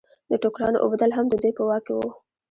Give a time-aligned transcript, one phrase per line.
[0.29, 2.09] د ټوکرانو اوبدل هم د دوی په واک کې وو.